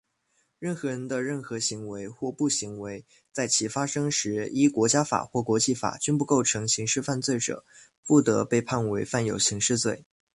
[0.57, 7.63] 任何人的任何行为或不行为,在其发生时依国家法或国际法均不构成刑事罪者,
[8.03, 10.03] 不得被判为犯有刑事罪。